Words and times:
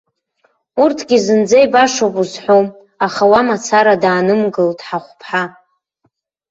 Урҭгьы 0.81 1.17
зынӡа 1.25 1.57
ибашоуп 1.65 2.15
узҳәом, 2.21 2.65
аха 3.05 3.23
уа 3.31 3.41
мацара 3.47 3.93
даанымгылт 4.01 4.79
ҳахәԥҳа. 4.87 5.43